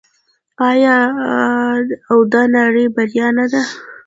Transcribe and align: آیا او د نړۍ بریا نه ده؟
آیا 0.69 0.97
او 2.09 2.17
د 2.31 2.33
نړۍ 2.55 2.85
بریا 2.95 3.27
نه 3.37 3.45
ده؟ 3.51 3.63